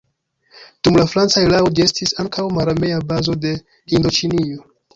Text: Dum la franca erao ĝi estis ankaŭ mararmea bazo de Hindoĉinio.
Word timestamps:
Dum 0.87 0.97
la 0.99 1.05
franca 1.11 1.43
erao 1.49 1.69
ĝi 1.79 1.85
estis 1.85 2.15
ankaŭ 2.25 2.47
mararmea 2.57 2.99
bazo 3.13 3.39
de 3.47 3.55
Hindoĉinio. 3.97 4.69